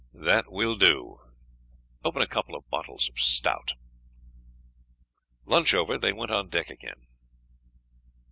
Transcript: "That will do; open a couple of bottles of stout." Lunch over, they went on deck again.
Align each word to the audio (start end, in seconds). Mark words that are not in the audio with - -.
"That 0.15 0.51
will 0.51 0.75
do; 0.77 1.19
open 2.03 2.23
a 2.23 2.27
couple 2.27 2.55
of 2.55 2.67
bottles 2.71 3.07
of 3.07 3.19
stout." 3.19 3.75
Lunch 5.45 5.75
over, 5.75 5.95
they 5.99 6.11
went 6.11 6.31
on 6.31 6.49
deck 6.49 6.71
again. 6.71 7.05